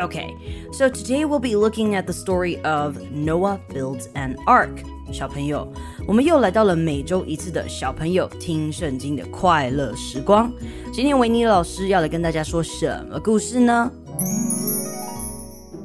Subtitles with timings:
[0.00, 0.36] Okay,
[0.72, 4.84] so today we'll be looking at the story of Noah builds an ark.
[5.12, 5.66] 小朋友，
[6.06, 10.52] 我们又来到了每周一次的小朋友听圣经的快乐时光。
[10.92, 13.90] 今天维尼老师要来跟大家说什么故事呢？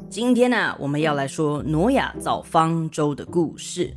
[0.09, 3.93] 今天呢，我们要来说挪亚造方舟的故事。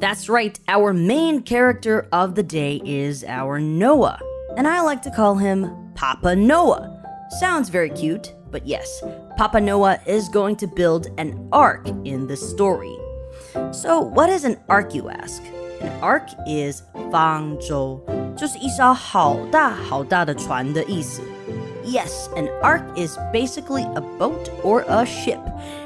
[0.00, 4.18] That's right, our main character of the day is our Noah,
[4.56, 6.88] and I like to call him Papa Noah.
[7.38, 8.86] Sounds very cute, but yes,
[9.36, 12.96] Papa Noah is going to build an ark in the story.
[13.70, 15.42] So, what is an ark, you ask?
[15.80, 18.00] An ark is 方舟，
[18.36, 21.22] 就是一艘好大好大的船的意思。
[21.84, 25.38] Yes, an ark is basically a boat or a ship,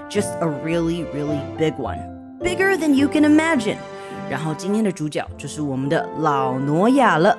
[0.09, 2.39] just a really, really big one.
[2.41, 3.77] Bigger than you can imagine.
[4.31, 7.37] 然后今天的主角就是我们的老挪亚了。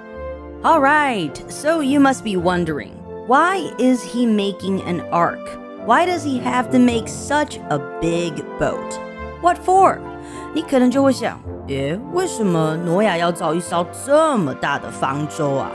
[0.62, 2.92] Alright, so you must be wondering,
[3.28, 5.42] why is he making an ark?
[5.88, 9.00] Why does he have to make such a big boat?
[9.42, 10.00] What for?
[10.54, 15.72] 你可能就会想，诶，为什么挪亚要造一艘这么大的方舟啊？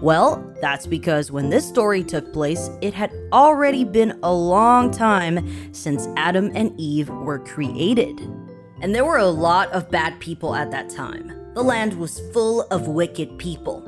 [0.00, 5.42] well, that's because when this story took place, it had already been a long time
[5.72, 8.20] since Adam and Eve were created.
[8.80, 11.32] And there were a lot of bad people at that time.
[11.54, 13.82] The land was full of wicked people.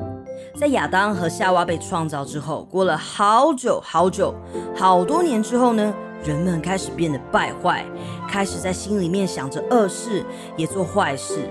[0.55, 4.35] 在亚当和夏娃被创造之后，过了好久好久，
[4.77, 7.85] 好多年之后呢，人们开始变得败坏，
[8.29, 10.25] 开始在心里面想着恶事，
[10.57, 11.49] 也做坏事。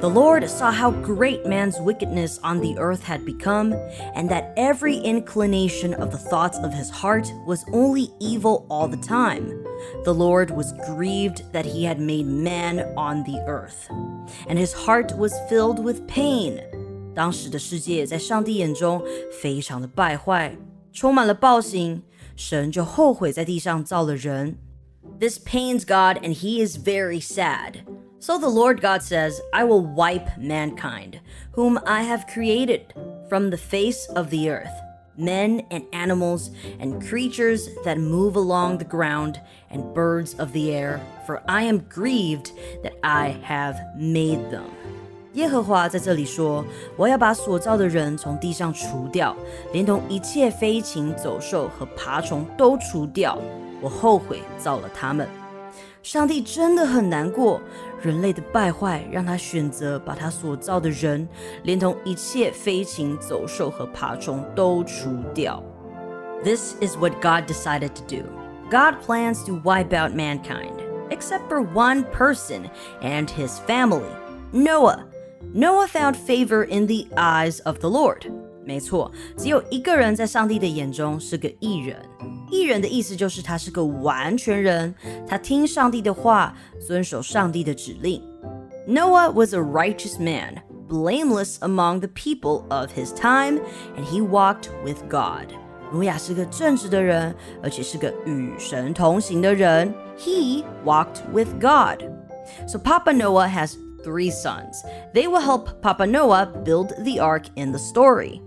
[0.00, 3.74] the Lord saw how great man's wickedness on the earth had become,
[4.14, 8.96] and that every inclination of the thoughts of his heart was only evil all the
[8.96, 9.52] time.
[10.04, 13.88] The Lord was grieved that he had made man on the earth,
[14.48, 16.60] and his heart was filled with pain.
[17.14, 19.02] 当时的世界在上帝眼中
[19.40, 20.56] 非常的败坏，
[20.92, 22.02] 充满了暴行，
[22.36, 24.56] 神就后悔在地上造了人。
[25.18, 27.84] This pains God, and he is very sad.
[28.20, 31.20] So the Lord God says, I will wipe mankind,
[31.52, 32.82] whom I have created,
[33.28, 34.72] from the face of the earth,
[35.16, 41.00] men and animals and creatures that move along the ground and birds of the air,
[41.26, 42.52] for I am grieved
[42.82, 44.66] that I have made them.
[45.34, 49.36] 耶和华在这里说：“我要把所造的人从地上除掉，
[49.72, 53.38] 连同一切飞禽走兽和爬虫都除掉。
[53.80, 55.28] 我后悔造了他们。”
[56.02, 57.60] 上帝真的很难过，
[58.00, 61.28] 人类的败坏让他选择把他所造的人，
[61.64, 65.62] 连同一切飞禽走兽和爬虫都除掉。
[66.42, 68.22] This is what God decided to do.
[68.70, 70.72] God plans to wipe out mankind,
[71.10, 72.70] except for one person
[73.02, 74.08] and his family,
[74.52, 75.04] Noah.
[75.53, 78.31] Noah found favor in the eyes of the Lord。
[78.65, 81.97] 没错，只有一个人在上帝的眼中是个义人。
[82.49, 84.93] 义人的意思就是他是个完全人，
[85.27, 86.55] 他听上帝的话，
[86.87, 88.21] 遵守上帝的指令。
[88.87, 93.59] Noah was a righteous man, blameless among the people of his time,
[93.97, 95.47] and he walked with God.
[95.91, 99.93] 挪亚是个正直的人，而且是个与神同行的人。
[100.17, 102.03] He walked with God.
[102.67, 104.82] So Papa Noah has three sons.
[105.14, 108.40] They will help Papa Noah build the ark in the story.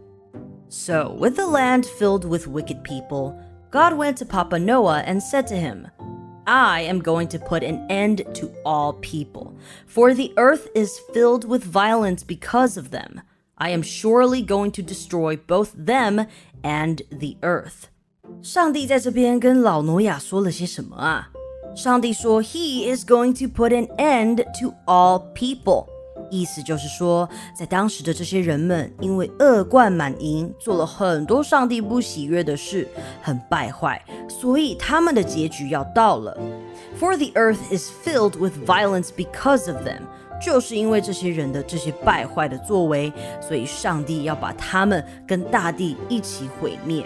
[0.70, 3.38] So, with the land filled with wicked people,
[3.72, 5.88] God went to Papa Noah and said to him,
[6.48, 9.56] I am going to put an end to all people,
[9.86, 13.22] for the earth is filled with violence because of them.
[13.58, 16.26] I am surely going to destroy both them
[16.64, 17.90] and the earth.
[18.42, 21.30] 上帝在这边跟老挪亚说了些什么啊？
[21.76, 25.88] 上帝说，He is going to put an end to all people。
[26.30, 27.28] 意思就是说，
[27.58, 32.88] 在当时的这些人们，因为恶贯满盈，做了很多上帝不喜悦的事，
[33.22, 36.38] 很败坏，所以他们的结局要到了。
[37.00, 40.04] For the earth is filled with violence because of them，
[40.42, 43.12] 就是因为这些人的这些败坏的作为，
[43.46, 47.06] 所以上帝要把他们跟大地一起毁灭。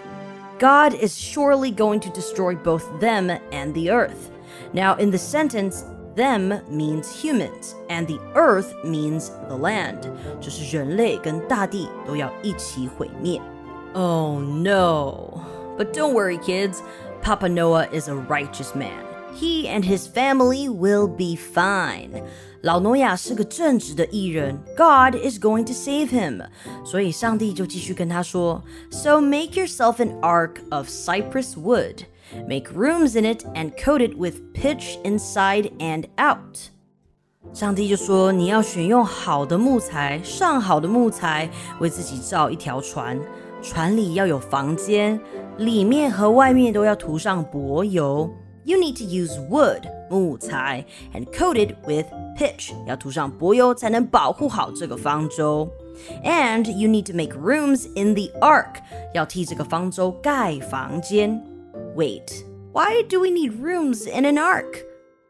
[0.59, 4.29] God is surely going to destroy both them and the earth.
[4.73, 5.85] Now, in the sentence,
[6.15, 10.09] them means humans, and the earth means the land.
[13.93, 15.45] Oh no.
[15.77, 16.81] But don't worry, kids.
[17.21, 19.03] Papa Noah is a righteous man.
[19.33, 22.23] He and his family will be fine.
[22.61, 26.41] 老挪亚是个正直的艺人，God is going to save him。
[26.85, 32.05] 所以上帝就继续跟他说：So make yourself an ark of cypress wood,
[32.47, 36.57] make rooms in it, and coat it with pitch inside and out。
[37.53, 41.49] 上帝就说：你要选用好的木材，上好的木材，
[41.79, 43.19] 为自己造一条船。
[43.61, 45.19] 船里要有房间，
[45.57, 48.29] 里面和外面都要涂上柏油。
[48.63, 55.69] You need to use wood 木材 and coat it with pitch 要涂上柏油才能保护好这个方舟。
[56.23, 58.77] And you need to make rooms in the ark
[59.13, 61.41] 要替这个方舟盖房间。
[61.89, 64.83] Wait, why do we need rooms in an ark?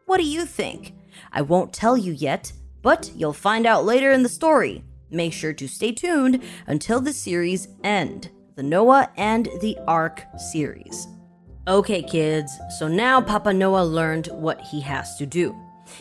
[0.05, 0.93] What do you think?
[1.31, 2.51] I won't tell you yet,
[2.81, 4.83] but you'll find out later in the story.
[5.09, 11.07] Make sure to stay tuned until the series end, the Noah and the Ark series.
[11.67, 15.55] Okay, kids, so now Papa Noah learned what he has to do.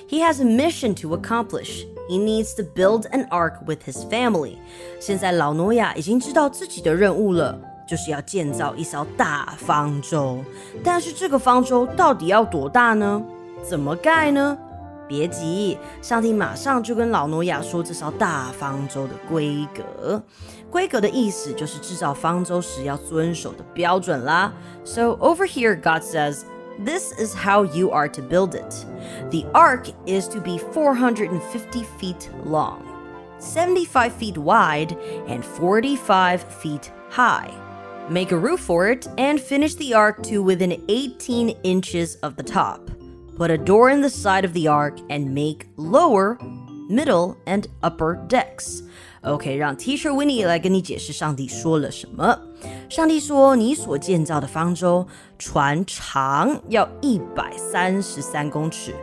[0.07, 1.85] He has a mission to accomplish.
[2.09, 4.59] He needs to build an ark with his family.
[5.01, 10.45] 现在老挪亚已经知道自己的任务了， 就是要建造一艘大方舟。
[10.83, 13.23] 但是这个方舟到底要多大呢？
[13.63, 14.59] 怎么盖呢？
[15.07, 20.23] 别急，上帝马上就跟老挪亚说这艘大方舟的规格。
[20.71, 24.53] 规格的意思就是制造方舟时要遵守的标准啦。
[24.85, 26.45] So over here, God says.
[26.85, 28.85] This is how you are to build it.
[29.31, 32.81] The ark is to be 450 feet long,
[33.39, 34.97] 75 feet wide,
[35.29, 37.53] and 45 feet high.
[38.09, 42.43] Make a roof for it and finish the ark to within 18 inches of the
[42.43, 42.81] top.
[43.37, 46.37] Put a door in the side of the ark and make lower,
[46.89, 48.83] middle, and upper decks.
[49.23, 52.39] OK，让 Teacher Winnie 来跟你解释上帝说了什么。
[52.91, 55.07] 上帝说：“你所建造的方舟，
[55.39, 58.95] 船长要一百三十三公尺，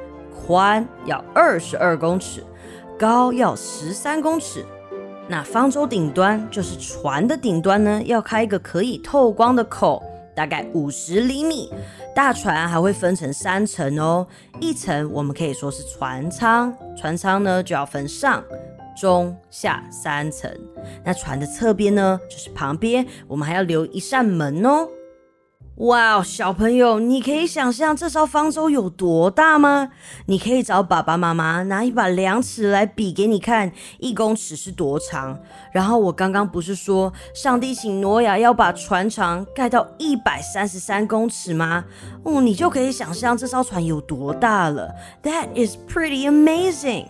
[0.46, 2.44] 宽要二十二公尺，
[3.00, 4.64] 高要十三公尺。
[5.29, 10.03] 那方舟顶端就是船的顶端呢，要开一个可以透光的口。”
[10.37, 11.73] 大概五十厘米，
[12.15, 14.27] 大船还会分成三层哦。
[14.61, 18.45] 一层我们可以说是船舱，船舱呢就要分上、
[18.95, 20.55] 中、下三层。
[21.03, 24.87] 那船的侧边呢，就是旁边，我们还要留一扇门哦。
[25.77, 29.91] 哇，小朋友，你可以想象这艘方舟有多大吗？
[30.25, 35.39] 你可以找爸爸妈妈拿一把量尺来比给你看，一公尺是多长。
[35.73, 41.85] 然后我刚刚不是说上帝请挪亚要把船长盖到一百三十三公尺吗？
[42.23, 44.95] 哦，你就可以想象这艘船有多大了。
[45.23, 47.09] That is pretty amazing。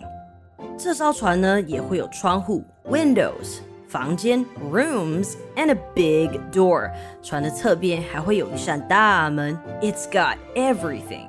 [0.77, 3.59] 这艘船呢也会有窗户，windows。
[3.88, 6.90] 房间 rooms and a big door.
[7.22, 9.58] 船的侧边还会有一扇大门。
[9.80, 11.26] It's got everything.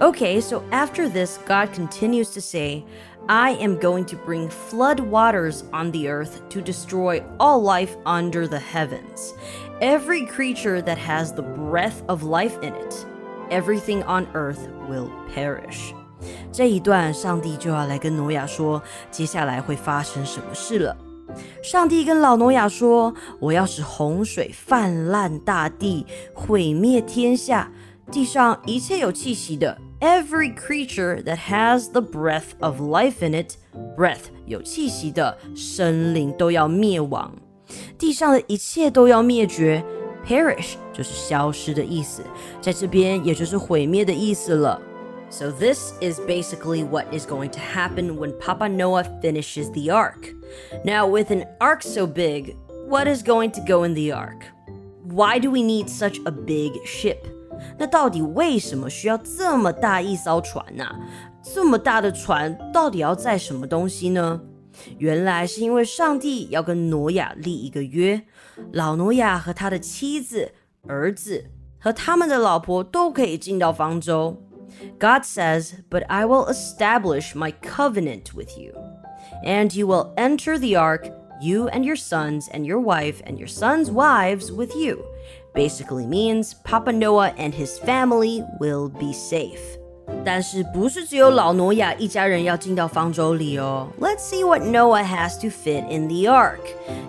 [0.00, 2.84] Okay, so after this, God continues to say,
[3.28, 8.48] I am going to bring flood waters on the earth to destroy all life under
[8.48, 9.34] the heavens.
[9.80, 13.06] Every creature that has the breath of life in it,
[13.50, 15.94] everything on earth will perish.
[16.50, 20.96] 这一段，上帝就要来跟挪亚说，接下来会发生什么事了。
[21.61, 27.71] 上帝跟老挪亚说：“我要使洪水泛滥大地，毁灭天下，
[28.11, 37.33] 地上一切有气息的，every creature that has the breath of life in it，breath 有气息的生灵都要灭亡，
[37.97, 39.83] 地上的一切都要灭绝
[40.27, 42.21] ，perish 就是消失的意思，
[42.61, 44.79] 在这边也就是毁灭的意思了。”
[45.32, 50.32] So, this is basically what is going to happen when Papa Noah finishes the ark.
[50.84, 54.44] Now, with an ark so big, what is going to go in the ark?
[55.04, 57.18] Why do we need such a big ship?
[57.76, 60.96] 那到底为什么需要这么大一艘船呢、啊？
[61.42, 64.40] 这么大的船到底要载什么东西呢？
[64.96, 68.22] 原来是因为上帝要跟挪亚立一个约，
[68.72, 70.52] 老挪亚和他的妻子、
[70.86, 74.42] 儿子和他们的老婆都可以进到方舟。
[74.98, 78.72] God says, But I will establish my covenant with you,
[79.44, 81.08] and you will enter the ark,
[81.40, 85.04] you and your sons, and your wife, and your sons' wives with you.
[85.54, 89.78] Basically means Papa Noah and his family will be safe.
[90.24, 93.88] 但是不是只有老挪亚一家人要进到方舟里哦？
[94.00, 96.60] Let's see what Noah has to fit in the ark.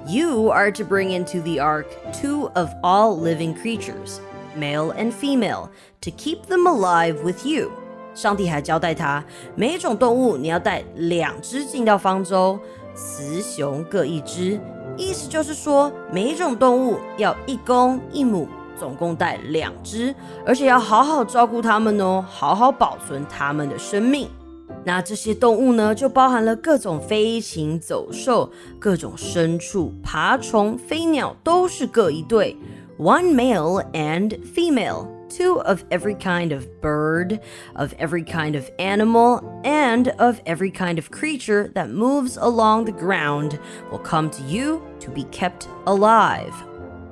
[0.06, 4.20] You are to bring into the ark two of all living creatures
[4.57, 5.69] Male and female,
[6.01, 7.71] to keep them alive with you.
[8.15, 9.25] 上帝还交代他，
[9.57, 12.59] 每一种动物你要带两只进到方舟，
[12.95, 14.61] 雌雄各一只。
[14.97, 20.15] 意思就是说，每一种动物要一公一母总共带两只，
[20.47, 24.29] 而且要好好照顾它们哦，好好保存它们的生命。
[24.85, 32.57] 那这些动物呢，就包含了各种飞禽走兽、各种牲畜、爬虫、飞鸟，都是各一对
[32.98, 37.40] ，one male and female。two of every kind of bird,
[37.76, 42.92] of every kind of animal, and of every kind of creature that moves along the
[42.92, 43.60] ground
[43.92, 46.52] will come to you to be kept alive.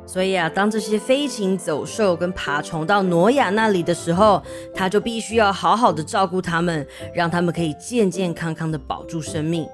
[0.07, 4.41] 所以啊，当这些飞禽走兽跟爬虫到挪亚那里的时候，
[4.73, 9.67] 他就必须要好好的照顾它们，让它们可以健健康康的保住生命。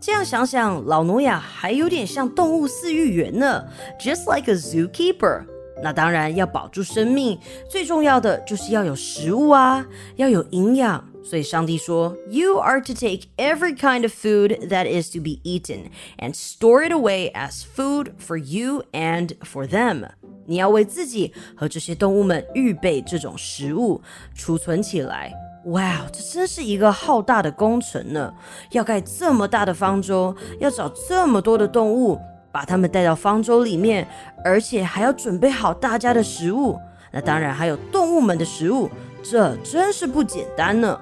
[0.00, 3.64] 这样想想，老挪亚还有点像动物饲育员呢，
[3.98, 5.44] just like a zookeeper。
[5.80, 7.38] 那当然要保住生命，
[7.70, 9.86] 最重要的就是要有食物啊，
[10.16, 11.04] 要有营养。
[11.22, 16.92] 所以上帝说，You are to take every kind of food that is to be eaten and store it
[16.92, 20.08] away as food for you and for them。
[20.46, 24.00] 你要为自己和这些动物们预备这种食物，
[24.34, 25.32] 储存起来。
[25.65, 28.33] 哇，这真是一个浩大的工程呢！
[28.71, 32.19] 要盖这么大的方舟，要找这么多的动物，
[32.51, 34.05] 把它们带到方舟里面，
[34.43, 36.77] 而且还要准备好大家的食物。
[37.11, 38.89] 那当然还有动物们的食物，
[39.23, 40.99] 这真是不简单呢。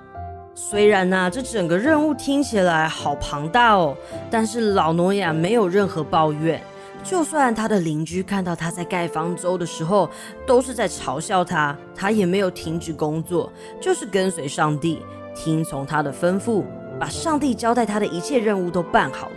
[0.54, 3.98] 虽然呢，这整个任务听起来好庞大哦，
[4.30, 6.62] 但是老挪亚没有任何抱怨。
[7.04, 10.10] 就算他的邻居看到他在盖方舟的时候，
[10.46, 15.02] 都是在嘲笑他，他也没有停止工作，就是跟随上帝，
[15.36, 16.64] 听从他的吩咐，
[17.00, 19.36] 把上帝交代他的一切任务都办好了。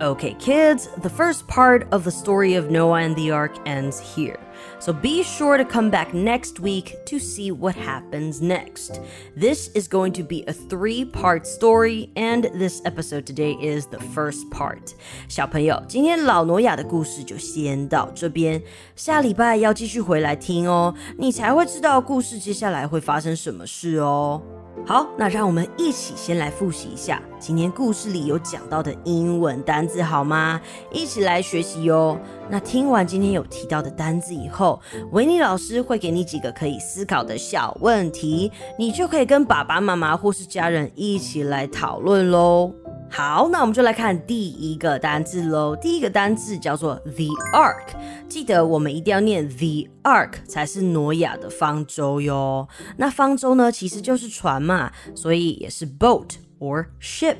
[0.00, 4.38] Okay, kids, the first part of the story of Noah and the ark ends here.
[4.80, 9.00] So be sure to come back next week to see what happens next.
[9.36, 13.98] This is going to be a three part story, and this episode today is the
[14.14, 14.94] first part.
[15.28, 18.62] 小朋友，今天老挪亚的故事就先到这边，
[18.94, 24.40] 下礼拜要继续回来听哦，你才会知道故事接下来会发生什么事哦。
[24.86, 30.60] 好，那让我们一起先来复习一下今天故事里有讲到的英文单字，好吗？
[30.92, 32.16] 一起来学习哟。
[32.48, 34.67] 那听完今天有提到的单字以后，
[35.12, 42.72] 维尼老师会给你几个可以思考的小问题，你就可以跟爸爸妈妈或是家人一起来讨论喽。
[43.10, 45.74] 好，那我们就来看第一个单字喽。
[45.76, 47.94] 第一个单字叫做 the ark，
[48.28, 52.68] 记得我们一定要念 the ark 才是挪亚的方舟哟。
[52.98, 57.36] 那方舟呢，其实就是船嘛，所以也是 boat or ship。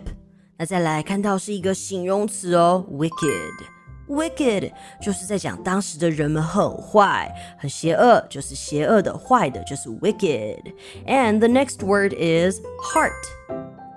[0.56, 3.77] 那再来看到是一个形容词哦，wicked
[4.08, 10.60] wicked 就是在讲当时的人们很坏很邪恶就是邪恶的坏的就是 wicked
[11.06, 13.12] and the next word is heart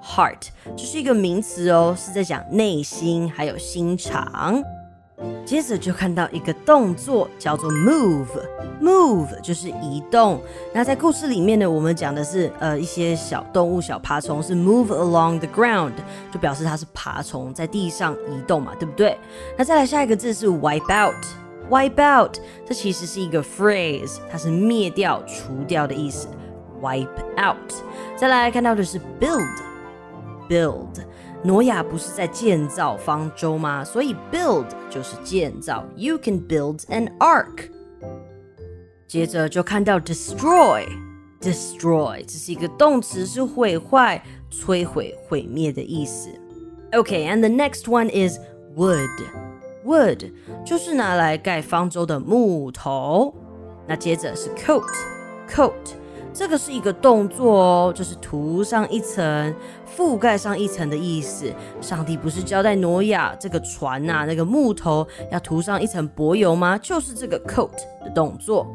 [0.03, 4.63] heart 这是一个名词哦是在讲内心还有心肠。
[5.45, 10.41] 接着就看到一个动作叫做 move，move 就是移动。
[10.73, 15.93] 那在故事里面呢，我们讲的是呃一些小动物、小爬虫是 move along the ground，
[16.31, 19.17] 就表示它是爬虫在地上移动嘛，对不对？
[19.57, 26.27] 那再来下一个字是 wipe out，wipe out 这其实是一个 phrase，它是灭掉、除掉的意思。
[26.81, 27.57] wipe out。
[28.15, 29.45] 再来看到的是 build。
[30.49, 30.99] build，
[31.42, 33.84] 挪亚不是在建造方舟吗？
[33.84, 35.84] 所以 build 就是建造。
[35.96, 37.70] You can build an ark。
[39.06, 46.28] 接着就看到 destroy，destroy 这是一个动词，是毁坏、摧毁、毁灭的意思。
[46.92, 48.38] Okay，and the next one is
[48.76, 50.32] wood。wood
[50.64, 53.32] 就是拿来盖方舟的木头。
[53.86, 55.72] 那接着是 coat，coat
[56.33, 59.53] 这个是一个动作哦，就是涂上一层。
[59.97, 61.51] 覆盖上一层的意思。
[61.81, 66.77] 上帝不是交代挪亚这个船呐，那个木头要涂上一层柏油吗？
[66.77, 68.65] 就是这个 coat 的动作。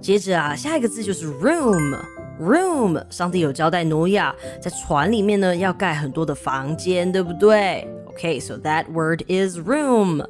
[0.00, 3.04] 接着啊，下一个字就是 room，room。
[3.08, 10.26] 上帝有交代挪亚在船里面呢，要盖很多的房间，对不对？OK，so that word is room。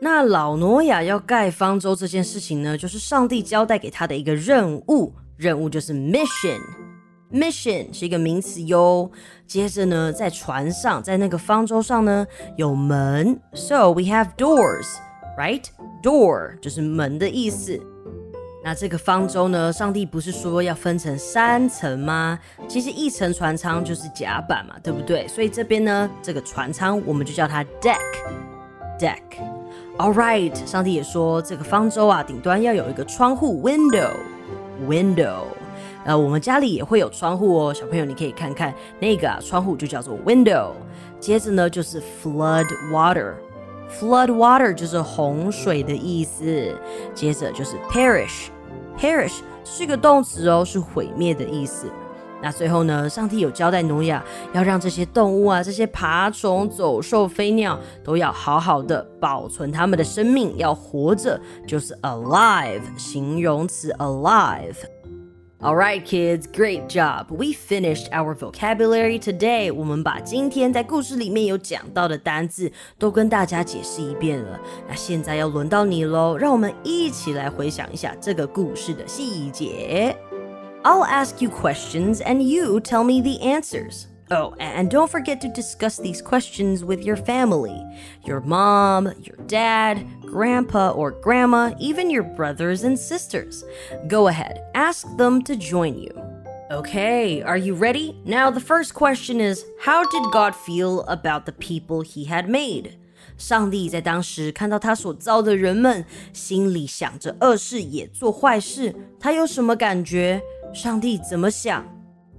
[0.00, 6.60] 那老挪亚要盖方舟这件事情呢，就是上帝交代给他的一个任务，任务就是 mission。
[7.30, 9.10] Mission 是一个名词哟。
[9.46, 12.26] 接着呢，在船上，在那个方舟上呢，
[12.56, 13.38] 有门。
[13.54, 14.86] So we have doors,
[15.38, 15.62] right?
[16.02, 17.80] Door 就是门的意思。
[18.64, 22.38] 那这个方舟呢，上帝不是说要分成三层吗？
[22.66, 25.28] 其实一层船舱就是甲板嘛，对不对？
[25.28, 27.98] 所以这边呢，这个船舱我们就叫它 deck。
[28.98, 29.22] Deck.
[29.98, 34.10] All right，上帝也说这个方舟啊，顶端要有一个窗户 window。
[34.86, 35.44] Window。
[36.04, 40.70] 呃，我们家里也会有窗户哦，小朋友你可以看看那个啊，窗户就叫做 window。
[41.20, 43.34] 接着呢就是 flood water。
[43.90, 46.74] flood water 就是洪水的意思。
[47.14, 51.90] 接着就是 perish，perish 是个动词哦，是毁灭的意思。
[52.40, 64.76] 那最后呢，上帝有交代挪亚要让这些动物啊，这些爬虫、走兽、飞鸟都要好好的保存他们的生命，要活着，就是 alive 形容词 alive。
[65.60, 67.26] All right, kids, great job.
[67.30, 69.74] We finished our vocabulary today.
[69.74, 74.60] 我们把今天在故事里面有讲到的单字都跟大家解释一遍了。
[74.88, 80.16] 那现在要轮到你喽，让我们一起来回想一下这个故事的细节。
[80.87, 84.07] I'll ask you questions and you tell me the answers.
[84.31, 87.83] Oh, and don't forget to discuss these questions with your family
[88.25, 93.63] your mom, your dad, grandpa or grandma, even your brothers and sisters.
[94.07, 96.09] Go ahead, ask them to join you.
[96.71, 98.15] Okay, are you ready?
[98.25, 102.97] Now, the first question is How did God feel about the people he had made?
[103.37, 110.41] 上帝在当时看到他所造的人们，心里想着恶事也做坏事，他有什么感觉？
[110.73, 111.85] 上帝怎么想？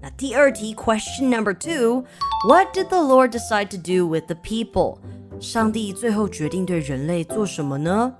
[0.00, 4.98] 那第二题，question number two，What did the Lord decide to do with the people？
[5.40, 8.14] 上帝最后决定对人类做什么呢？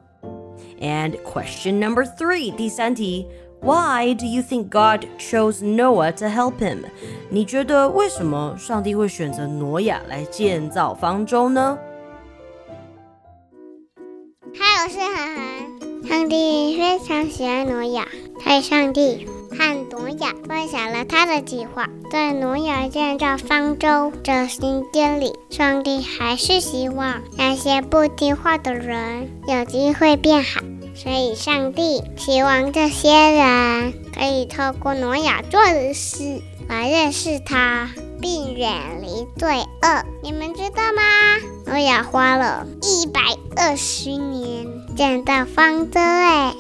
[0.81, 3.27] And question number three，第三题，
[3.61, 6.85] Why do you think God chose Noah to help him？
[7.31, 11.79] 你觉得为什么上帝会选择挪亚来建造方舟呢？
[14.55, 15.45] 嗨，我是涵涵。
[16.09, 18.07] 上帝非常喜欢挪亚，
[18.39, 19.27] 他是上帝。
[19.50, 30.62] 和挪亚分享了他的计划，在挪亚建造方舟这新天里，上帝还是希望那些不听话的人有机会变好，
[30.96, 37.90] 所以上帝希望这些人可以透过挪亚做的事来认识他，
[38.22, 40.06] 并远离罪恶。
[40.22, 41.02] 你们知道吗？
[41.66, 43.22] 挪亚花了一百
[43.56, 46.54] 二十年建造方舟，哎。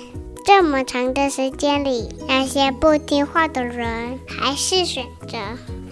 [0.49, 5.37] 这么长的时间里，那些不听话的人还是选择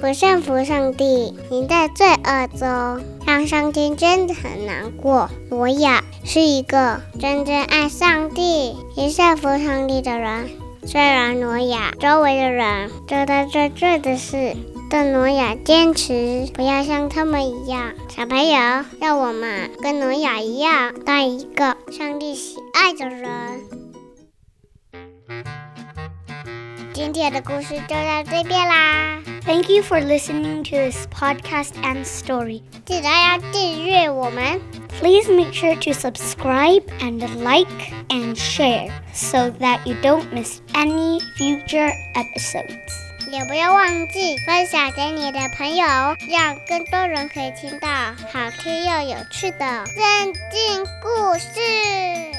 [0.01, 5.29] 不顺服上帝，你在罪恶中，让上帝真的很难过。
[5.51, 10.50] 挪亚是一个真正爱上帝、也顺服上帝的人。
[10.87, 14.55] 虽然挪亚周围的人做的最罪的事，
[14.89, 17.91] 但挪亚坚持不要像他们一样。
[18.09, 18.57] 小朋友，
[19.00, 23.27] 让我们跟挪亚一样，当一个上帝喜爱的人。
[26.97, 29.21] 今天的故事就到这边啦。
[29.45, 32.62] Thank you for listening to this podcast and story.
[32.84, 34.60] 记得要订阅我们。
[35.00, 37.69] Please make sure to subscribe and like
[38.08, 42.93] and share so that you don't miss any future episodes.
[43.32, 45.86] 也不要忘记分享给你的朋友，
[46.28, 52.35] 让更多人可以听到好听又有趣的圣经故事。